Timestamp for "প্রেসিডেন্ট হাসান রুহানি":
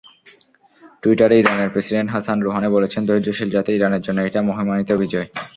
1.73-2.69